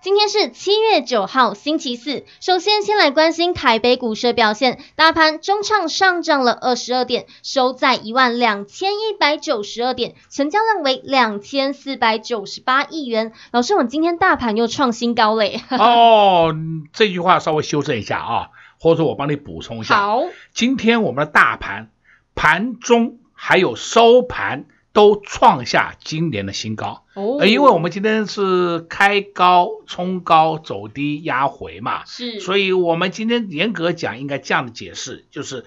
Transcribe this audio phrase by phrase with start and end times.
[0.00, 2.24] 今天是七月九号，星期四。
[2.40, 4.78] 首先，先来关心台北股市表现。
[4.94, 13.32] 大盘中场上涨了二十二点，收在一万两千一百九十二点，成交量为两千四百九十八亿元。
[13.50, 15.60] 老师，我们今天大盘又创新高嘞。
[15.70, 16.54] 哦，
[16.92, 19.96] 这句话稍微修正一下啊，或者我帮你补充一下。
[19.96, 20.22] 好，
[20.54, 21.90] 今天我们的大盘
[22.36, 24.66] 盘中还有收盘。
[24.98, 35.64] 都创下今年的新高，哦，因为我们今天是开高冲高走低压回嘛，是，所以我们今天严格讲应该这样的解释，就是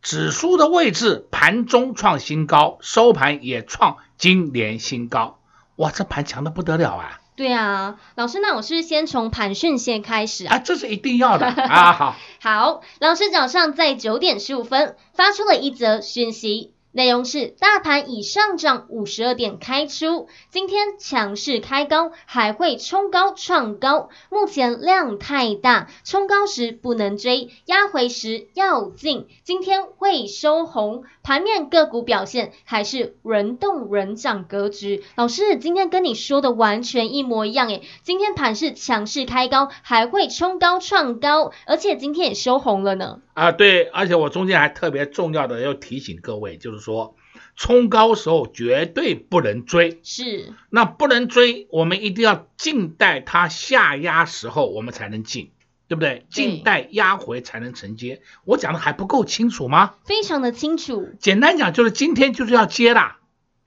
[0.00, 5.40] 指数的位置盘中创新高，收盘也创今年新高，
[5.76, 7.20] 哇，这盘强的不得了啊！
[7.36, 11.44] 对啊，老师，那我是先从盘讯先开始啊，啊，这是一定要的。
[11.52, 16.72] 啊，好，好，老师早上在九点十五分发出了一则讯息。
[16.92, 24.08] 内容是大盘已上涨五十二点开出，今天强势开高，还会冲高创高。
[24.28, 29.28] 目前量太大，冲高时不能追，压回时要进。
[29.44, 35.04] 今天会收红，盘面个股表现还是轮动轮涨格局。
[35.14, 43.20] 老师，今天跟你说的完全一模一样诶，今天盘是强势开高，还会冲高创高，而且今天也收红了呢。
[43.40, 47.16] 啊，对，而且我中间还特别重要的要提醒各位，就是说，
[47.56, 55.52] 冲高时候绝对不能追，是，那不能追，我们一定要静待它下压时候，我们才能进，
[55.88, 56.26] 对不对？
[56.28, 58.20] 静待压回才能承接。
[58.44, 59.94] 我讲的还不够清楚吗？
[60.04, 61.08] 非常的清楚。
[61.18, 63.20] 简单讲就是今天就是要接啦，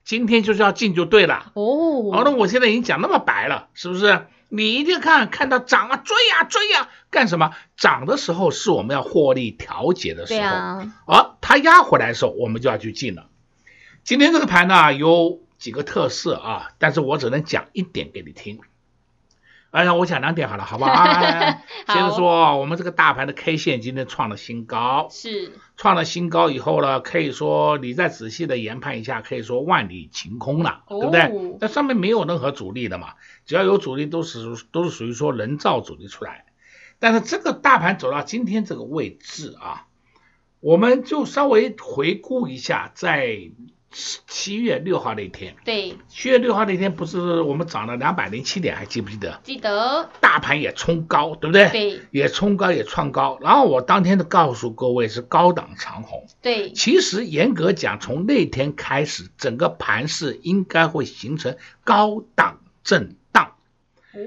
[0.04, 1.50] 今天就是要进就对了。
[1.54, 4.26] 哦，好，那我现在已经讲那么白了，是不是？
[4.56, 7.50] 你一定看看到涨啊，追呀、啊、追呀、啊，干什么？
[7.76, 13.26] 涨的时候是我们要获利调节的时候，啊，而它压回来的时候，我们就要去进了。
[14.04, 18.60] 今天这个盘呢，有几个特色啊，但是我只能讲一点给你听。
[19.74, 20.92] 哎呀，我讲两点好了，好不好？
[21.02, 21.58] 好，
[21.92, 31.56] 先说我们这个大盘的 K 线今天创了新高，是创了新高以后呢，可以说你再仔细的研判一下，可以说万里晴空了，哦、对不对？
[31.60, 33.14] 那上面没有任何阻力的嘛，
[33.46, 36.44] 只要有阻力都是都是属于说人造阻力出来。
[37.00, 39.88] 但是这个大盘走到今天这个位置啊，
[40.60, 43.50] 我们就稍微回顾一下在。
[43.94, 49.40] 七月六号那天，对，七月六号那天不是我们涨了两百零七点，还记不记得？
[49.44, 50.10] 记得。
[50.20, 51.68] 大盘也冲高，对不对？
[51.70, 53.38] 对，也冲高，也创高。
[53.40, 56.26] 然后我当天就告诉各位是高档长红。
[56.42, 63.52] 对，其实严格讲，从那天开始，整个盘势应该会形成高档震荡。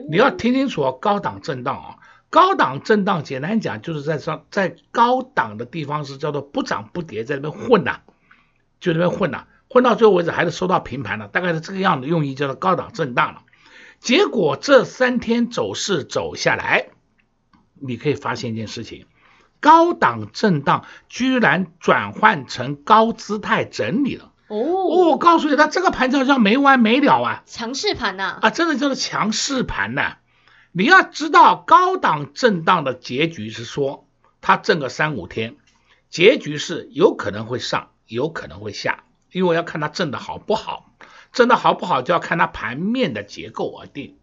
[0.10, 1.98] 你要听清楚哦，高档震荡啊，
[2.30, 8.00] 高档震荡，简单讲就是在上，在高档的地方是叫做不涨不跌，在那边混呐，
[8.80, 9.46] 就那边混呐。
[9.70, 13.44] 混到最后为止还是收到平盘了，大概是这个样子用意，叫做高档震荡了。
[14.00, 16.90] 结果这三天走势走下来，
[17.74, 19.06] 你可以发现一件事情，
[19.60, 24.32] 高档震荡居然转换成高姿态整理了。
[24.48, 30.18] 哦，我告诉你，它这个盘叫叫没完没了啊，强势盘呐，啊，真的叫做强势盘呐。
[30.72, 34.08] 你要知道，高档震荡的结局是说，
[34.40, 35.56] 它震个三五天，
[36.10, 39.04] 结局是有可能会上，有可能会下。
[39.38, 40.92] 因为要看它震的好不好，
[41.32, 44.18] 震的好不好就要看它盘面的结构而定。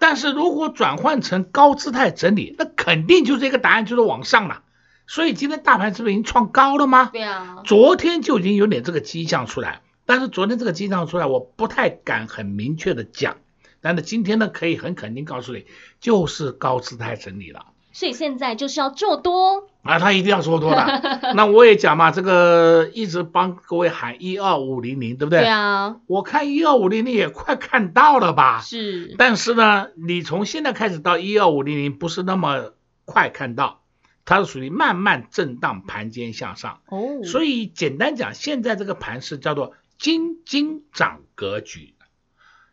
[0.00, 4.62] 但是如果转换成高姿态整理，那肯定就是这个答案，就是往上了。
[5.06, 7.10] 所以今天大盘是不是已经创高了吗？
[7.12, 7.62] 对啊。
[7.64, 13.36] 昨天就已经有点这个迹象出来，但是昨天这个迹象出来，我不太敢很明确的讲。
[13.80, 15.64] 但是今天呢，可以很肯定告诉你，
[16.00, 17.66] 就是高姿态整理了。
[17.98, 21.32] 所以现在就是要做多啊，他一定要做多的。
[21.34, 25.40] 那我也讲嘛，这个一直帮各位喊一二五零零，对不对？
[25.40, 25.96] 对啊。
[26.06, 28.60] 我看一二五零零也快看到了吧？
[28.60, 29.16] 是。
[29.18, 32.70] 但是呢，你从现在开始到一二五零零不是那么
[33.04, 33.80] 快看到，
[34.24, 36.78] 它是属于慢慢震荡盘间向上。
[36.90, 37.24] 哦。
[37.24, 41.94] 所以简单讲，现在这个盘是叫做金金涨格局。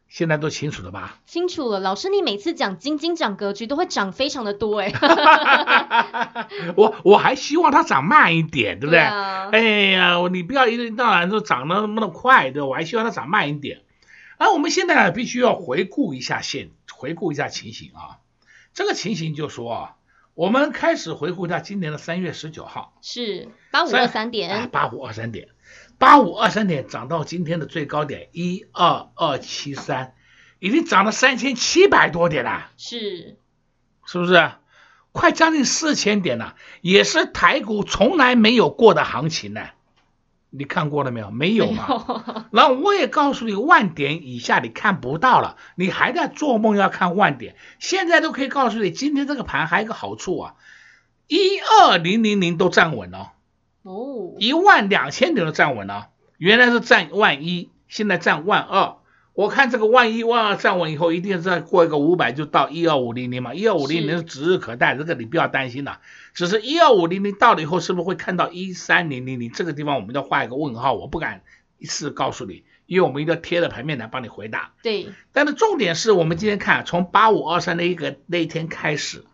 [0.07, 1.19] 现在都清楚了吧？
[1.25, 4.93] 清楚了，老师，你每次讲金金涨格局都会涨非常的多哎。
[6.77, 8.99] 我我还希望它涨慢一点，对不对？
[8.99, 9.59] 对啊、哎
[9.91, 13.81] 呀，你不要一天到晚都涨得那么的快，对，我还希望它涨慢一点。
[14.37, 18.19] 而我们现在呢，必须要回顾一下现，回顾一下情形啊。
[18.73, 19.94] 这个情形就说啊，
[20.35, 25.47] 我们开始回顾一下今年的三月十九号，是八五二三点，八五二三点。
[25.97, 30.13] 八五二三点涨到今天的最高点一二二七三，
[30.59, 33.37] 已经涨了三千七百多点了，是，
[34.05, 34.51] 是不是？
[35.13, 39.61] 快将近四千点了，也是台股从来没有过的行情呢。
[40.57, 41.31] 你看过了没有？
[41.31, 42.47] 没有嘛。
[42.51, 47.55] 然后我也告诉你，万点以下你看不到了，你还在做梦要看万点。
[47.79, 50.55] 现在都可以告诉你，今天这个盘还有一个好处啊，
[51.27, 53.33] 一二零零零都站稳了。
[53.83, 58.95] 哦，一万两千点都站稳了，原来是站万一，现在站万二。
[59.35, 65.99] 我看这个万一万二站稳以后，一定再过一个五百就到一二五零零嘛，一二五零零是指日可待，这个你不要担心了。
[66.33, 69.51] 只是一二五零零到了以后，是不是会看到一三零零零？
[69.51, 71.43] 这个地方我们要画一个问号，我不敢
[71.77, 74.71] 一次告诉你，因为我们一定要贴着盘面来帮你回答。
[74.81, 79.25] 对，但是重点是我们今天看从八五二三那一个那一天开始。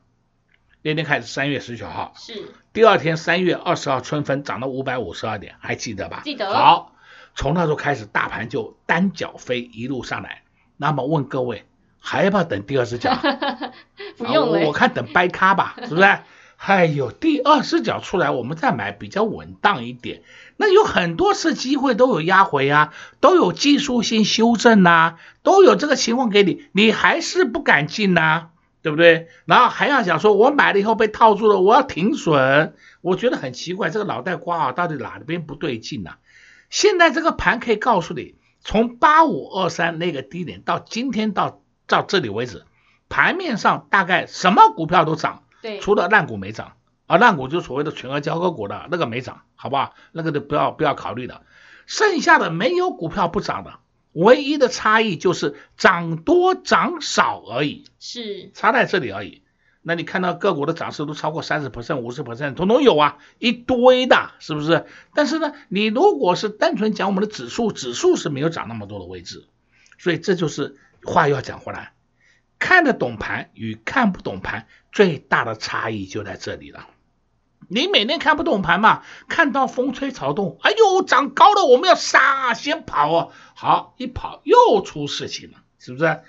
[0.84, 2.42] 那天开始，三月十九号是
[2.74, 6.22] 第二天，三月二十号春分涨到五百五十二点，还记得吧？
[6.26, 6.52] 记得。
[6.52, 6.96] 好，
[7.36, 10.44] 从那时候开始，大盘就单脚飞一路上来。
[10.78, 11.66] 那么问各位，
[12.00, 13.18] 还要不要等第二只脚？
[14.18, 16.20] 不用了、啊，我看等掰咖吧，是不是？
[16.58, 20.22] 哎呦，第二只脚出来，我们再买比较稳当一点。
[20.58, 28.48] 那有很多次机会都有压回啊，都有技术性修正呐、啊，都有这个情况给你，你还是不敢进呐、啊？
[28.84, 29.28] 对不对？
[29.46, 32.76] 然后还要想说，我买了以后被套住了，我要停损。
[33.02, 36.18] 我觉得很奇怪，这个脑袋瓜啊，到底哪边不对劲呢、啊？
[36.72, 42.66] 现在这个盘可以告诉你，从八五二三那个低点到今天到到这里为止，
[43.10, 46.78] 盘面上大概什么股票都涨，对，除了烂股没涨，
[47.08, 49.94] 啊烂股就所谓的全额交割股的那个没涨，好不好？
[50.14, 51.44] 那个就不要不要考虑了，
[51.86, 53.80] 剩下的没有股票不涨的。
[54.14, 59.44] 唯一的差异就是涨多涨少而已，是差在这里而已。
[59.84, 64.86] 那你看到个股的涨势都超过三十 percent、五十 percent，统统有啊，一堆的，是不是？
[65.16, 69.48] 但是呢，你如果是单纯讲我们的指数，指数是没有涨那么多的位置，
[69.98, 71.94] 所以这就是话又要讲回来，
[72.60, 76.88] 看得懂盘与看不懂盘最大的差异就在这里了。
[77.68, 79.02] 你每天看不懂盘嘛？
[79.30, 83.32] 看到风吹草动，哎呦，涨高了，我们要杀，先跑哦。
[83.56, 86.20] 好，一跑又出事情了，是不是？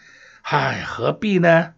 [0.43, 1.75] 哎，何必呢？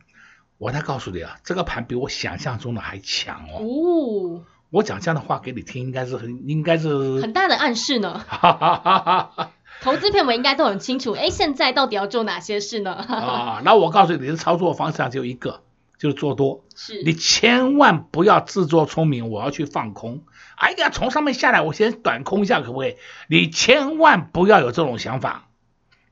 [0.65, 3.61] 我再告诉你啊，这个盘比我想象中的还强哦。
[3.61, 8.19] 哦，我讲这样的话给你听，应该是很，应该是很大的暗示呢。
[8.27, 9.51] 哈哈哈哈
[9.83, 11.13] 投资片我应该都很清楚。
[11.13, 12.95] 哎，现在到底要做哪些事呢？
[12.95, 15.61] 啊，那我告诉你，你的操作方向只有一个。
[15.97, 20.23] 就是做多，是你千万不要自作聪明，我要去放空，
[20.57, 22.97] 哎呀，从上面下来，我先短空一下，可不可以？
[23.29, 25.49] 你千万不要有这种想法，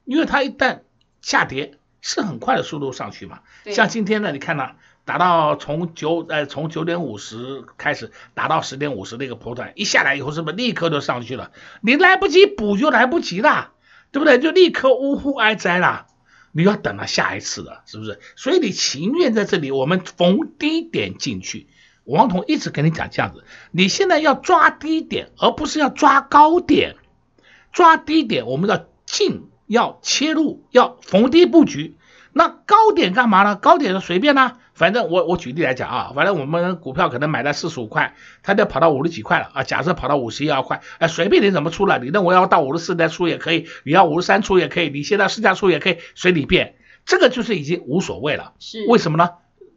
[0.04, 0.82] 因为它一旦
[1.20, 3.40] 下跌，是很快的速度上去嘛。
[3.64, 4.72] 像今天呢，你看呢，
[5.06, 11.52] 达到从九呃从九点五十开始达到十点五十那个波段，一下来以后，是不是立刻就上去了？
[11.80, 13.70] 你来不及补就来不及了，
[14.10, 14.38] 对不对？
[14.38, 16.08] 就立刻呜呼哀哉了。
[16.54, 18.20] 你要等到下一次了，是不是？
[18.36, 21.66] 所以你情愿在这里，我们逢低点进去。
[22.04, 26.96] 王彤一直跟你讲这样子，你现在要抓低点，而不是要抓高点。
[27.72, 31.96] 抓低点，我们要进，要切入，要逢低布局。
[32.34, 33.56] 那高点干嘛呢？
[33.56, 39.62] 高点就随便啦，反正我我举例来讲啊，反正我们股票可能买在四十五块，它就跑到五十几块了啊。
[39.62, 46.76] 假设跑到五十一二块，哎，随便你怎么出了，你认为要到五十四再出也可以，你要五十三出也可以，你现在市价出也可以，随你便。
[47.04, 49.30] 这个就是已经无所谓了，是为什么呢？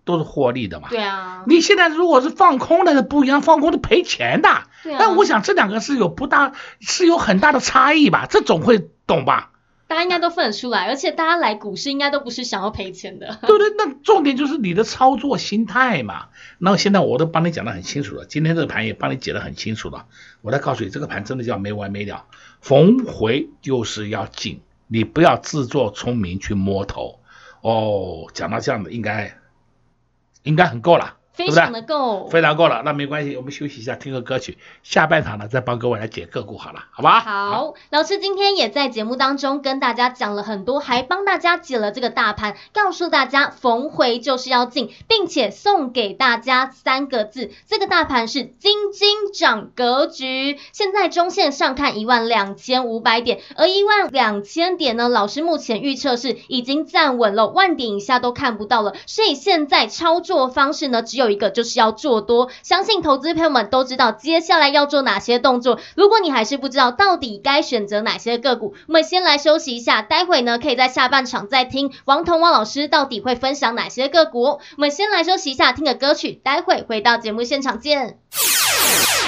[0.06, 0.88] 都是获利的嘛。
[0.90, 1.44] 对啊。
[1.48, 4.50] 你现在如果是放空的不一样，放空的赔钱的。
[4.84, 4.98] 对啊。
[5.00, 8.28] 但我想这两个是有不大，是有很大的差异吧？
[8.30, 9.50] 这总会懂吧？
[9.88, 13.38] 大家应该都分得出来，而且大家来股市应该都不是想要赔钱的。
[13.42, 16.30] 对对，那重点就是你的操作心态嘛。
[16.58, 20.08] 那现在我都帮你讲得很清楚了，今天这个盘也帮你解得很清楚了。
[20.42, 22.26] 我再告诉你，这个盘真的叫没完没了，
[22.62, 27.20] 逢回就是要进，你不要自作聪明去摸头。
[27.62, 29.38] 哦，讲到这样的应该
[30.44, 31.15] 应该很够了。
[31.36, 32.82] 非常的够，非常够了。
[32.86, 34.58] 那没关系，我们休息一下，听个歌曲。
[34.84, 37.20] 下半场呢，再帮各位来解个股好了，好吧？
[37.20, 50.58] 好，好，老师今天也在节目当中跟大家讲了很多，还帮大家解了这个大盘，告诉大家逢回就是要进，并且送给大家三个字：这个大盘是金金涨格局。
[50.72, 58.94] 现在中线上看一万两千五百点，而一万两千点呢，老师目前预测是已经站稳了，万点以下都看不到了。
[59.06, 61.25] 所以现在操作方式呢，只有。
[61.26, 65.80] 有一个就是要做多，相信投资朋友们都知道接下来要做哪些动作。
[65.96, 74.44] 如果你还是不知道到底该选择哪些个股，我们先来休息一下，待会呢可以在下半场再听王彤王老师到底会分享哪些个股。
[74.44, 78.20] 我们先来休息一下，听个歌曲，待会回到节目现场见。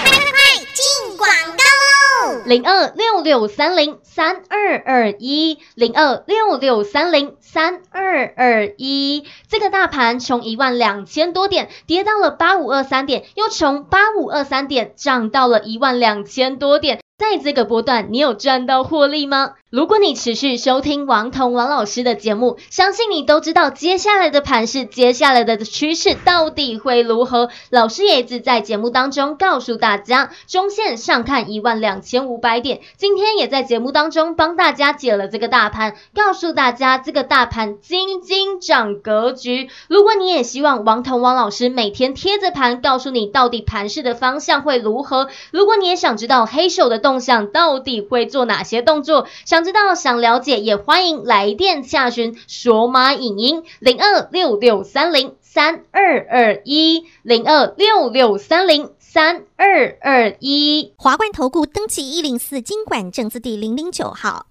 [0.04, 1.97] 快快快进广告喽！
[2.46, 9.26] 零二六六三零三二二一，零二六六三零三二二一。
[9.48, 17.00] 这个大盘从一万两千多点跌到了八五二三点，又从八五二三点涨到了一万两千多点。
[17.18, 19.56] 在这个波段，你有赚到获利吗？
[19.72, 27.50] 如果你持续收听王彤王老师的节目，相信你都知道接下来的盘势，接下来的趋势到底会如何。
[27.72, 32.82] 老师也一直在节目当中告诉大家，中线上看一万两千五百点。
[32.98, 39.70] 今天也在节目当中帮大家解了这个大盘，告诉大家这个大盘金金涨格局。
[39.90, 45.28] 如果你也希望王彤王老师每天贴着盘，告诉你到底盘势的方向会如何。
[45.52, 60.92] 如果你也想知道黑手的动向到底会做哪些动作，想知道、想了解，也欢迎来电洽询索马影音零二六六三零三二二一零二六六三零三二二一。
[60.98, 64.48] 华冠投顾登记一零四金管证字第零零九号。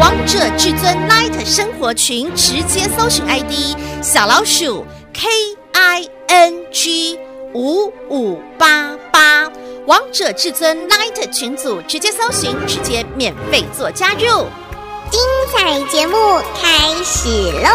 [0.00, 5.28] 王者至尊 Light 生活群，直接搜寻 ID 小老鼠 K
[5.74, 7.18] I N G
[7.52, 9.52] 五五八八。
[9.86, 14.48] 王者至尊 Light 群组，直接搜寻，直接免费做加入。
[15.10, 15.20] 精
[15.52, 16.16] 彩节目
[16.60, 17.28] 开始
[17.62, 17.70] 喽！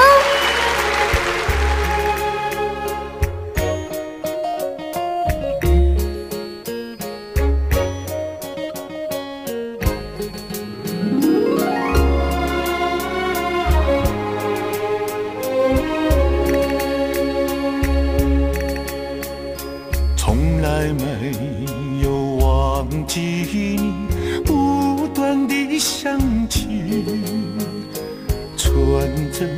[29.41, 29.49] 真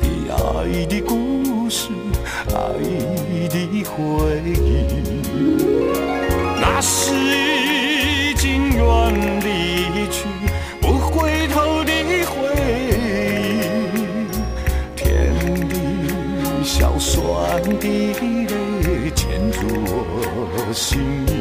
[0.00, 0.38] 的爱
[0.86, 1.90] 的故事，
[2.48, 2.54] 爱
[3.50, 4.00] 的回
[4.46, 4.56] 忆，
[6.58, 8.80] 那是已经远
[9.42, 10.24] 离去，
[10.80, 11.92] 不回头的
[12.24, 12.32] 回
[12.88, 12.96] 忆。
[14.96, 15.04] 甜
[15.68, 15.74] 地
[16.64, 21.33] 笑酸的泪，牵住我心意。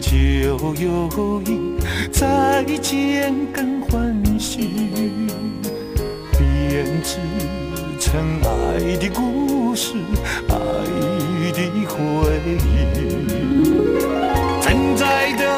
[0.00, 1.76] 旧友谊
[2.12, 4.68] 再见更欢喜
[6.38, 7.18] 编织
[7.98, 9.94] 成爱的故事
[10.48, 10.54] 爱
[11.52, 11.98] 的回
[12.46, 13.28] 忆。
[14.60, 15.57] 曾在的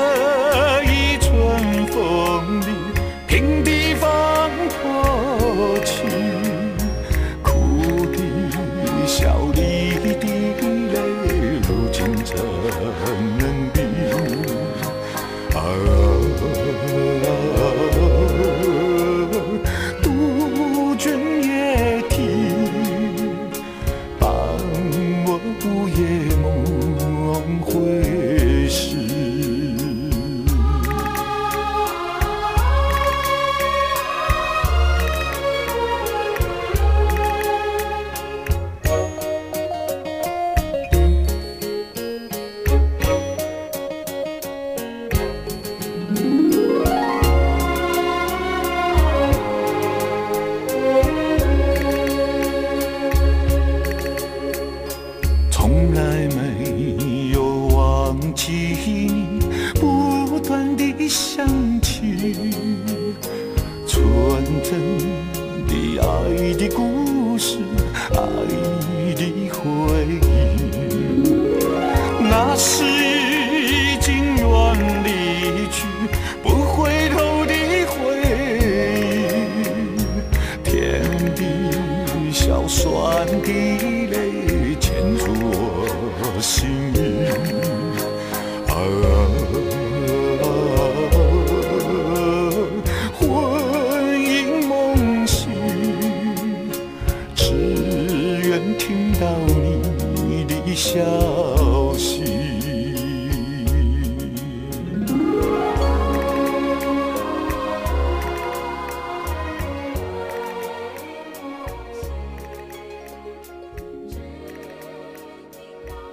[89.11, 89.40] 啊。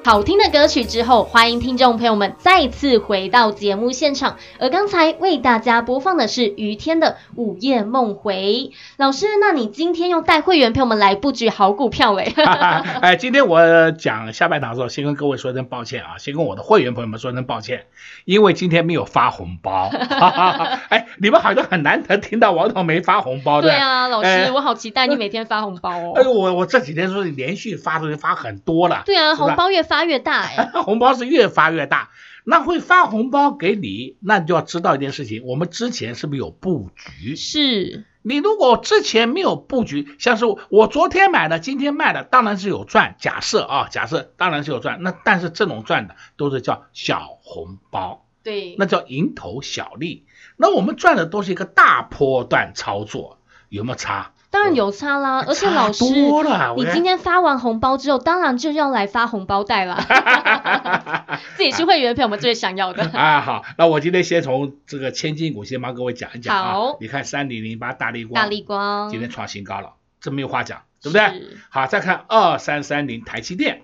[0.08, 4.38] 好听的歌曲之后，欢迎听众朋友们再次回到节目现场。
[4.58, 8.36] 而刚才为大家播放的是于天的《午夜梦回》。
[8.96, 12.32] 老师，那你今天又带会员朋友们来布局好股票嘞？
[13.02, 17.88] 哎，今天我讲下半场的时候，先跟各位说一声抱歉啊，先跟我的会员朋友们说声抱歉，
[18.24, 19.90] 因为今天没有发红包。
[20.88, 23.68] 哎，你们好像很难得听到王彤没发红包的。
[23.68, 26.14] 对啊，老师，哎、我好期待你每天发红包哦。
[26.18, 29.04] 哎呦，我我这几天说你连续发出去发很多了。
[29.06, 29.98] 对啊，红包越发。
[29.98, 32.12] 发越大哎， 红包是越发越大。
[32.44, 37.36] 那会发红包给你，那你就要知道一件事情，我们之前是不是有布局？
[37.36, 38.06] 是。
[38.22, 43.16] 你如果之前没有布局，像是我昨天买的，今天卖的，当然是有赚。
[43.18, 45.00] 假设啊，假设当然是有赚。
[45.02, 50.27] 那但是这种赚的都是叫小红包，对，那叫蝇头小利。
[50.58, 53.38] 那我们赚的都是一个大波段操作，
[53.70, 54.32] 有没有差？
[54.50, 59.98] 当然有差啦，而且老师，你今天发完红包之后，当然就要来发红包袋啦。
[61.58, 63.04] 这也是会员朋友们最想要的。
[63.12, 66.72] 啊，好，那我今天先从这个千金股先帮各位讲一讲啊。
[66.72, 71.44] 好，你看三零零八大力光，大力光今天创新高了，这没有话讲，对不对？
[71.70, 73.82] 好，再看二三三零台积电，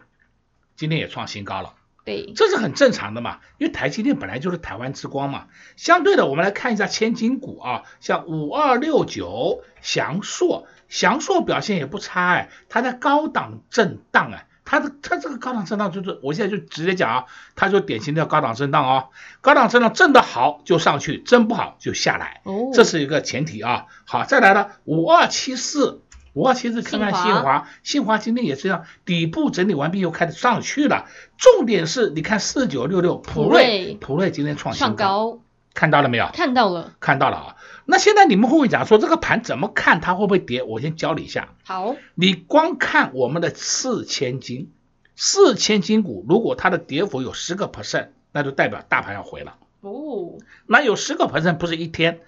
[0.77, 1.73] 今天也创新高了。
[2.05, 5.48] 对，这是很正常的嘛，因为台积电本来就是台湾之光嘛。
[5.77, 19.05] 相对的，我们来看一下千金股啊，像五二六九祥硕，祥硕表现也不差哎，它在高档震荡哎，它的它这个高档震荡就是，我现在就直接讲啊，它就典型的高档震荡啊，
[19.39, 23.86] 高档震荡震得好就上去，震不好就下来，哦，这是一个前提啊。
[24.03, 26.02] 好，再来了五二七四。
[26.33, 31.05] 五二七四看看新华，新华今天也是这样，底部整理完毕又开始上去了。
[31.38, 35.41] 重点是，你看四九六六普瑞，普瑞今天创新高，
[35.75, 36.27] 看到了没有？
[36.34, 37.55] 看到了，看到了啊。
[37.86, 40.63] 那现在你们会不会讲说这个盘怎么看它会不会跌？
[40.63, 41.49] 我先教你一下。
[41.65, 44.71] 好，你光看我们的四千金，
[45.15, 49.58] 四千金股，如果它的跌幅有十个 percent，那就代表大盘要回了。
[49.81, 52.21] 哦，那有十个 percent 不是一天。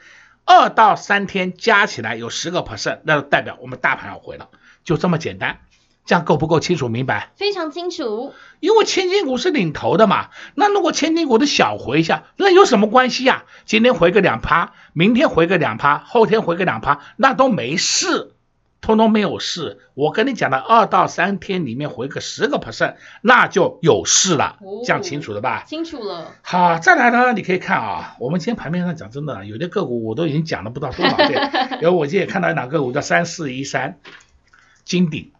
[0.45, 4.49] 二到三天加起来有十个 percent，那就代表我们大盘要回了，
[4.83, 5.59] 就这么简单，
[6.05, 7.31] 这样够不够清楚明白？
[7.35, 13.43] 非常清楚，因为千金股是领头的嘛，那如果千金股的小回一下，那有什么关系呀？
[13.65, 18.34] 今天回个两趴，明天回个两趴，后天回个两趴，那都没事。
[18.85, 25.63] 通通没有事，我跟你讲的二到三天里面回个十个 percent，那就有事了，这样清楚了吧？
[25.65, 26.35] 清楚了。
[26.43, 31.31] 好，再来呢，你可以看啊，我们今天盘面上讲真的，有的个股我都已经讲了不知道多少遍，
[31.81, 33.97] 然后我今天也看到一档个股叫三四一三，
[34.83, 35.31] 金鼎，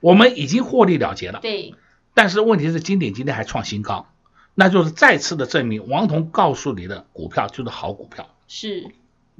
[0.00, 1.38] 我们已经获利了结了。
[1.40, 1.74] 对。
[2.12, 4.08] 但是问题是金鼎今天还创新高，
[4.54, 8.28] 那就是再次的证明王彤告诉你的股票就是好股票。
[8.46, 8.90] 是。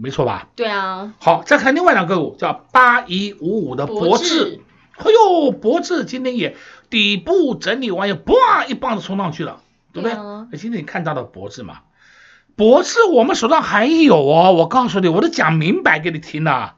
[0.02, 0.48] 没错吧？
[0.56, 1.14] 对啊。
[1.20, 4.60] 好，再看另外两个股，叫八一五五的博智。
[4.96, 6.56] 哎呦，博智今天也
[6.90, 9.60] 底部整理完，又哇一棒子冲上去了，
[9.92, 10.12] 对不对？
[10.12, 11.80] 哎，今天你看到的博智嘛？
[12.56, 16.76] 博智我们手上还有哦，我告诉你，我都讲明白给你听了。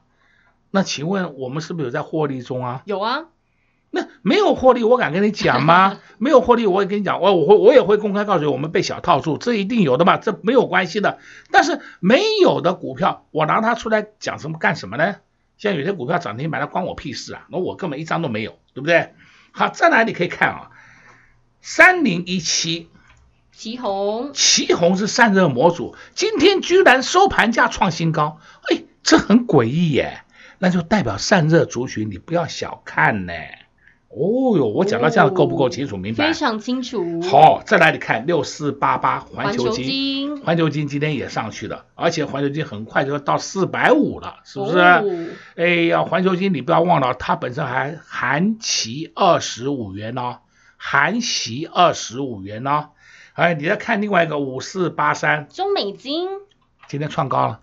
[0.70, 2.82] 那请问我们是不是有在获利中啊？
[2.85, 3.24] 有啊。
[3.94, 6.00] 那没有获利，我敢跟你讲吗？
[6.18, 11.18] 没有获利，我也跟你讲，我我会我也会公开告诉你，我们被小套住，这一定有的嘛，这没有关系的。
[11.50, 15.16] 但是没有的股票，我拿它出来讲什么干什么呢？
[15.59, 17.46] 像有些股票涨停板，那关我屁事啊！
[17.50, 19.12] 那我根本一张都没有，对不对？
[19.52, 20.70] 好，再来你可以看啊，
[21.61, 22.88] 三零一七，
[23.52, 30.22] 旗红，旗红是散热模组，今天居然收盘价创新高，哎，这很诡异耶，
[30.59, 33.33] 那就代表散热族群，你不要小看呢。
[34.14, 36.27] 哦哟，我讲到这样够不够清楚明白？
[36.29, 37.22] 非常清楚。
[37.22, 44.79] 好，再来你看六四八八环球金，环球金今天也上去了，而且环球金很快就要到四百五了，是不是？
[44.79, 50.40] 哦、哎呀，环球金你不要忘了，它本身还含息二十五元哦，
[50.77, 52.90] 含息二十五元哦。
[53.33, 56.29] 哎，你再看另外一个五四八三中美金，
[56.87, 57.61] 今天创高了。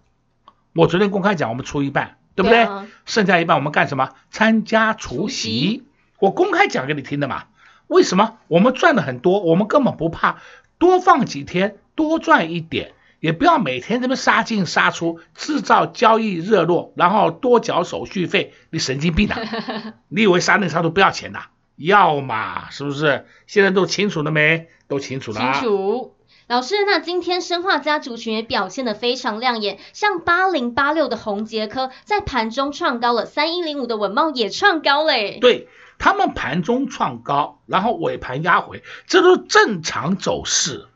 [0.73, 2.15] 我昨天公开讲，我们出一半。
[2.35, 2.63] 对不对？
[2.63, 4.12] 对啊、剩下一半我们干什么？
[4.31, 5.83] 参加除息。
[6.19, 7.45] 我公开讲给你听的嘛。
[7.88, 8.38] 为什么？
[8.47, 10.41] 我们赚的很多，我们根本不怕
[10.77, 18.53] 多放几天，多赚一点，也不要每天这么杀进杀出，制造交易热络，然后多缴手续费。
[18.69, 19.39] 你神经病啊！
[20.08, 21.49] 你以为杀进杀出不要钱呐、啊？
[21.77, 23.25] 要嘛，是不是？
[23.47, 24.67] 现在都清楚了没？
[24.88, 25.39] 都清楚了。
[25.53, 26.15] 清楚。
[26.47, 35.38] 老师，那今天生化家族群也表现得非常亮眼，像八零八六的宏杰科在盘中创高了，三一零五的稳懋也创高嘞。
[35.39, 35.67] 对，
[35.99, 40.88] 他们盘中创高，然后尾盘压回，这都是正常走势。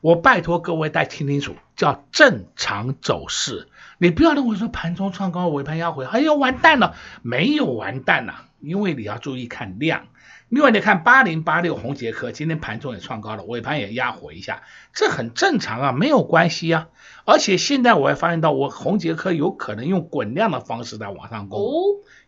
[0.00, 3.68] 我拜托各位再听清楚，叫正常走势。
[3.98, 10.06] 你不要认为说盘中创高，尾盘压回，哎呦完蛋了，没有完蛋了，因为你要注意看量。
[10.48, 16.86] 另外，你看八零八六红杰科今天盘中也创高了，尾盘也压回一下，这很正常啊，没有关系啊。
[17.24, 21.72] 而且现在我还发现到，我红杰科有可能用滚量的方式在往上攻，哦、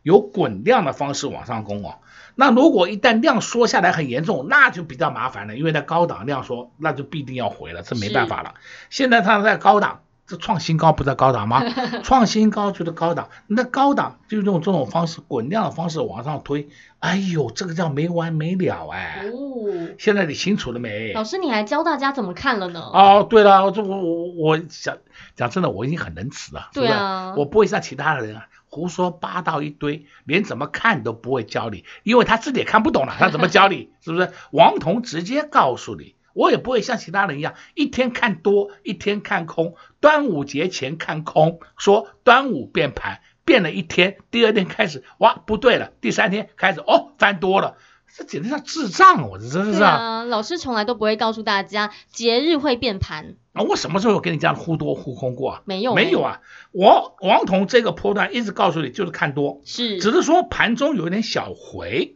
[0.03, 2.01] 有滚量的方式往上攻哦。
[2.41, 8.55] 那如果一旦量缩下来很严重，那就比较麻烦了，因为在高档量缩，那就必定要回了，这没办法了。
[8.91, 10.03] 现在它在高档。
[10.29, 11.63] 这创新高不在高档吗？
[12.05, 19.23] 创新高就是高档，那高档就用这种方式滚量的方式往上推，哎呦，这个叫没完没了哎！
[19.33, 21.15] 哦，现在你清楚了没？
[21.15, 22.79] 老师，你还教大家怎么看了呢？
[22.93, 24.99] 哦，对了，我我我我想
[25.35, 33.91] 讲真的，我已经很仁慈了，对啊，我不会像其他的人啊胡说八道一堆，连怎么看都不会教你，因为他自己也看不懂了，他怎么教你？
[34.01, 34.31] 是不是？
[34.53, 36.15] 王彤直接告诉你。
[36.35, 39.75] 我也不会像其他人一样，一天看多，一天看空。
[39.99, 47.77] 端午节前看空，说端午变盘，变了一天，第二天开始，哇，不对了，第三天开始，哦，翻多了，
[48.17, 50.25] 这简直像智障，我这真是啊！
[50.25, 55.63] 老师从来都不会告诉大家节日会变盘啊，我什么时候有跟你这样忽多忽空过啊？
[55.65, 56.41] 没有，没有啊！
[56.73, 62.15] 我王彤这个波段一直告诉你就是看多，是，只是说盘中有一点小回，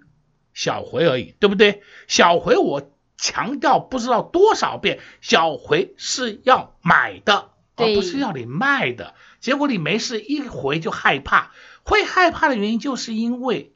[0.55, 1.83] 小回而已，对不对？
[2.07, 2.91] 小回我。
[3.19, 9.15] 强调不知道多少遍，小回是要买的，而不是要你卖的。
[9.39, 11.53] 结果你没事一回就害怕，
[11.85, 13.72] 会害怕的原因就是因为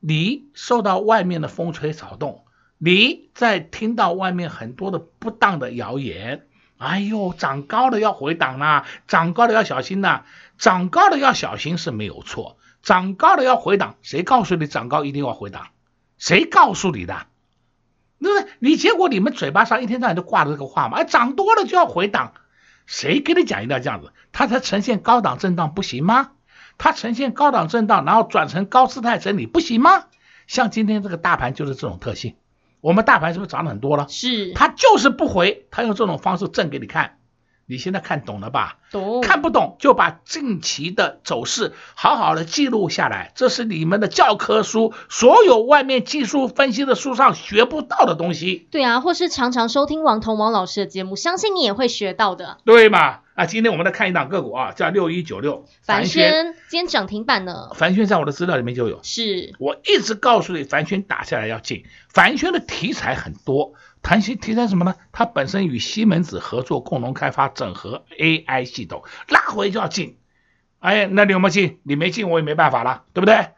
[0.00, 2.44] 你受到外面的风吹草动，
[2.78, 6.46] 你在听到外面很多的不当的谣言。
[6.78, 10.22] 哎呦，涨高了要回档啦，涨高了要小心呐，
[10.56, 15.66] 涨高了要小心是没有错，涨高了要回档，谁告诉你涨高一定要回档？
[16.16, 17.26] 谁告诉你的？
[18.16, 20.96] 那你结果你们嘴巴上一天到晚都挂着这个话嘛？
[20.96, 22.32] 哎，涨多了就要回档，
[22.86, 24.14] 谁跟你讲一定要这样子？
[24.32, 26.30] 它才呈现高档震荡不行吗？
[26.80, 30.04] 它呈现高档震荡，然后转成高姿态整理不行吗？
[30.46, 32.36] 像今天这个大盘就是这种特性，
[32.80, 34.06] 我们大盘是不是涨了很多了？
[34.08, 37.18] 是，它就是不回，它用这种方式震给你看。
[37.66, 38.78] 你现在看懂了吧？
[38.90, 39.20] 懂。
[39.20, 48.66] 看不懂就把近期的走势好好的记录下来，这是你们的教科书，所有外面技术分析的书上学不到的东西。
[48.72, 52.56] 对啊，或是常常收听王彤王老师的节目，相信你也会学到的。
[52.64, 53.20] 对嘛？
[53.40, 57.70] 啊，今天我们来看一档个股啊，叫六一九六凡轩，今天涨停板呢。
[57.74, 63.72] 凡轩在我的资料里面就有，是我一直告诉你，凡轩打下来要进，凡轩的题材很多。
[64.02, 64.94] 谈些题材什么呢？
[65.10, 70.18] 它本身与西门子合作，共同开发整合 AI 系统，拉回就要进。
[70.80, 71.78] 哎，那你有没有进？
[71.82, 73.52] 你没进，我也没办法了，对不对？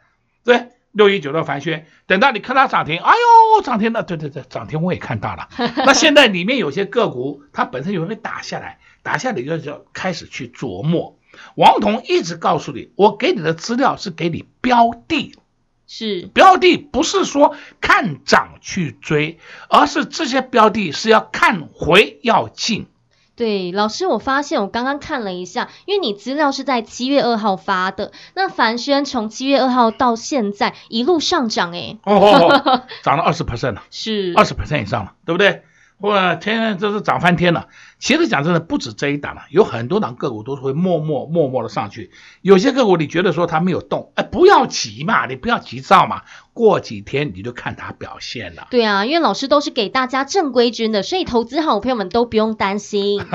[0.45, 3.11] 对，六一九六凡轩，等到你看它涨停，哎
[3.57, 5.49] 呦，涨停了，对对对，涨停我也看到了。
[5.85, 8.79] 那现在里面有些个股，它本身有没有打下来？
[9.03, 11.19] 打下来就就开始去琢磨。
[11.55, 15.35] 王彤一直告诉你，我给你的资料是给你标的。
[15.85, 19.37] 是标的不是说看涨去追，
[19.69, 22.87] 而是这些标的是要看回要进。
[23.35, 35.63] 对，老师，我发现我刚刚看了一下，因为你资料是在七月二号发的，那凡轩从七月二号到现在一路上涨，哎，哦，哦，哦， 涨了二十 percent 了，是二十 percent 以上了，对不对？
[36.03, 37.69] 哇，天天这是涨翻天了。
[37.97, 42.11] 其实讲真的，不止这一档了，有很多档个股都是会默默默默的上去。
[42.41, 48.67] 有些个股你觉得说它没有动，哎，不要急嘛，你不要急躁嘛，过几天你就看它表现了。
[48.69, 53.25] 对啊，因为老师都是给大家正规军的，所以投资好朋友们都不用担心。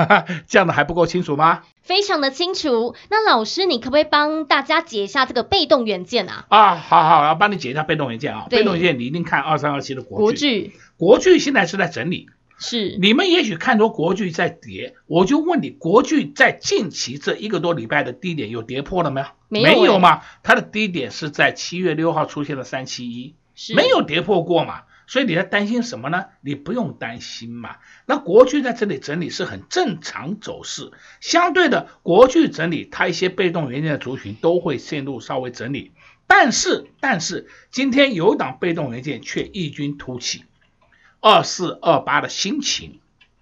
[0.45, 1.63] 这样的还不够清楚吗？
[1.81, 2.93] 非常的清楚。
[3.09, 6.45] 那老师，你可不可以帮大家解一下这个被动元件啊？
[6.49, 8.45] 啊，好好，我要帮你解一下被动元件啊。
[8.47, 10.75] 被动元件你一定看二三二七的国巨。
[10.97, 12.29] 国巨具现在是在整理。
[12.59, 19.27] 是，你们也许看多国巨在跌，我就问你，国巨在近期这一个多礼拜的低点有跌破了没有？
[19.47, 20.21] 没有，欸、没有吗？
[20.43, 23.35] 它的低点是在七月六号出现的三七一，
[23.75, 24.81] 没有跌破过嘛？
[25.07, 26.25] 所以你在担心什么呢？
[26.41, 27.77] 你不用担心嘛。
[28.05, 35.93] 那国巨在这里整理是很正常走势，相对的国巨整理，它一些被动元件的族群都会陷入稍微整理。
[36.27, 40.43] 但是但是今天有一档被动元件却异军突起，
[41.21, 42.99] 二四二八的新情。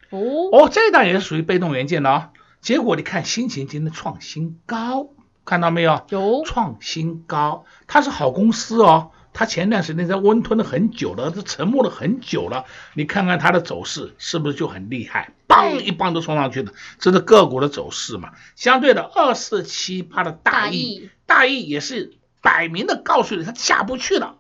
[0.10, 0.20] 哦
[0.52, 2.32] 哦，这一档也是属于被动元件的啊。
[2.62, 5.10] 结果你看新情今天创新高，
[5.46, 6.06] 看到没有？
[6.10, 9.12] 有创新高，它是好公司哦。
[9.34, 12.66] 它前段时间在温吞了很久了，这沉默了很久了。
[12.96, 15.34] 你看看它的走势是不是就很厉害？
[15.46, 18.32] 棒一棒都冲上去了，这是个股的走势嘛。
[18.56, 24.38] 相对的二四七八的大益，大益也是摆明的告诉你它下不去了，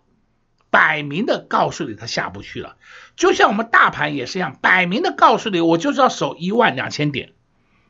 [0.71, 2.75] 摆明的告诉你它下不去了。
[3.17, 7.33] 就像我们大盘也是一样，摆明的告诉你我就是要守一万两千点。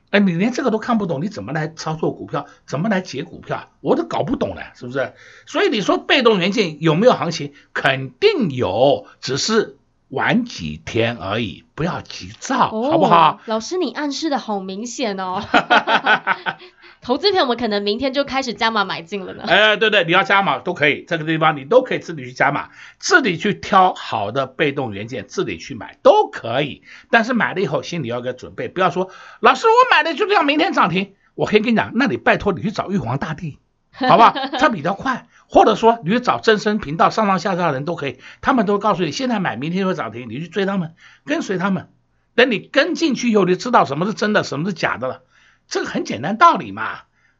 [0.09, 2.47] 哎，你连这个都看不懂，你怎么来操作股票？
[2.65, 3.69] 怎么来解股票？
[3.81, 5.13] 我都搞不懂了，是不是？
[5.45, 7.53] 所以你说被动元件有没有行情？
[7.73, 9.76] 肯定有，只是
[10.09, 13.39] 晚几天而已，不要急躁，哦、好不好？
[13.45, 15.43] 老师，你暗示的好明显哦。
[16.99, 19.43] 投资票我们可能明天就开始加码买进了呢。
[19.47, 26.81] 哎，对对，你要加码都可以，这个地方你都可以自己去加码，自己去挑好的被动元件，自己去买都可以。
[27.11, 31.13] 但是买了以后心里要有个准备，不要说老师我买了就这样明天涨停。
[31.35, 33.59] 我可以跟你讲，那你拜托你去找玉皇大帝，
[33.93, 34.31] 好吧？
[34.59, 40.93] 他比较快，或者说你去找正声频道上上下下的人都可以，他们都告诉你现在买明天就会涨停，你去追他们，
[41.25, 41.89] 跟随他们。
[42.35, 45.23] 等你跟进去以后，你知道什么是真的，什么是假的了。
[45.67, 46.99] 这个很简单道理嘛，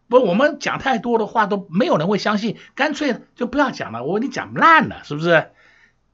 [0.10, 5.52] 不，我们讲太多的话都没有人会相信，干脆就不要讲了，我给你讲烂了，是不是？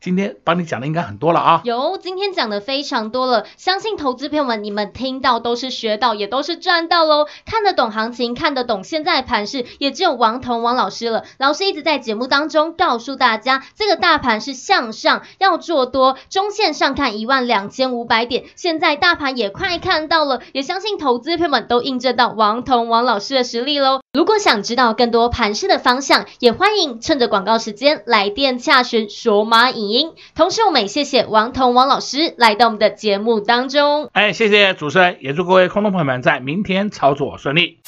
[0.03, 7.25] 今天帮你讲的应该很多了啊，有，今天讲的非常多了，相信投资朋友们你们听到都是学到，也都是赚到喽。
[7.45, 11.23] 看得懂行情，看得懂现在盘势，也只有王彤王老师了。
[11.37, 18.43] 老师一直在节目当中告诉大家，这个大盘是向上，要做多，中线上看一万两千五百点。
[18.57, 24.01] 现在大盘也快看到了，也相信投资朋友们都印证到王彤王老师的实力喽。
[24.11, 29.92] 如果想知道更多盘势的方向，也欢迎趁着广告时间来电洽询索马影。
[30.35, 34.09] 同时，我们也谢谢王彤王老师来到我们的节目当中。
[34.13, 37.79] 哎，谢谢主持人，也祝各位空头朋友们在明天操作顺利。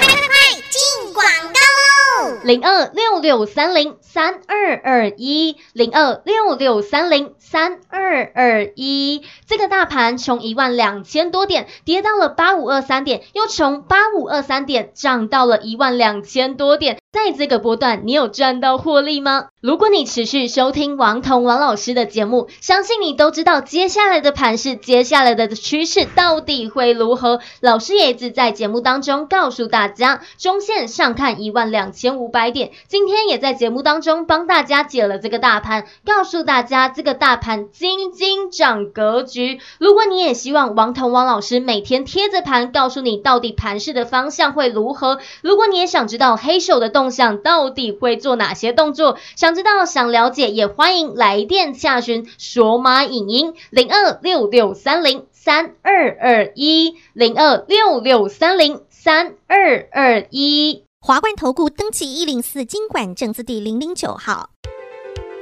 [0.00, 0.34] 快快快，
[0.70, 2.40] 进广告喽！
[2.44, 9.22] 零二六六三零三二二一，零二六六三零三二二一。
[9.46, 16.98] 这个大盘从一万两千多点跌到了八五二三点，又从八五二三点涨到了一万两千多点。
[17.10, 19.46] 在这个波段，你有赚到获利吗？
[19.62, 27.40] 如果你持续收听王彤王老师的节目，相信你都知道接下来的盘势，接下来的趋势到底会如何。
[27.60, 32.72] 老师也一直在节目当中告诉大家，中线上看一万两千五百点。
[32.88, 39.60] 今天也在节目当中帮大家解了这个大盘，告诉大家这个大盘金金涨格局。
[39.78, 45.18] 如果你也希望王彤王老师每天贴着盘，告诉你到底盘势的方向会如何。
[45.40, 60.84] 如果你也想知道黑手的动想到底会做哪些动作，想知道、想了解，也欢迎来电洽询索马影音零二六六三零三二二一零二六六三零三二二一。
[61.00, 64.50] 华冠投顾登记一零四经管证字第零零九号。